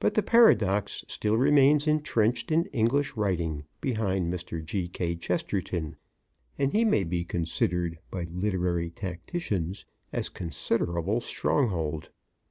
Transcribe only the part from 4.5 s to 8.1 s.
G.K. Chesterton, and he may be considered,